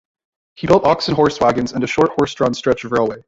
He 0.55 0.65
built 0.65 0.83
ox 0.85 1.07
and 1.09 1.15
horse 1.15 1.39
wagons 1.39 1.73
and 1.73 1.83
a 1.83 1.87
short 1.87 2.11
horse-drawn 2.17 2.55
stretch 2.55 2.85
of 2.85 2.91
railway. 2.91 3.17